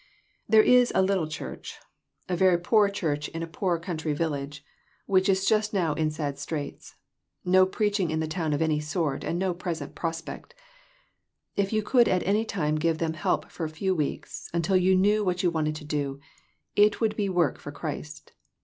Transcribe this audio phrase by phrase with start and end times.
[0.49, 1.77] There is a little church
[2.27, 3.59] a very poor church in a 352 PRECIPITATION.
[3.59, 4.65] poor country village
[5.05, 6.95] which is just now in sad straits;
[7.45, 10.55] no preaching in the town of any sort, and no present prospect.
[11.55, 14.95] If you could at any time give them help for a few weeks, until you
[14.95, 16.19] knew what you wanted to do,
[16.75, 18.31] it would be work for Christ.